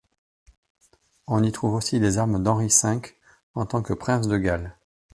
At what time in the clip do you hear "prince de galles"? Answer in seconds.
3.93-4.75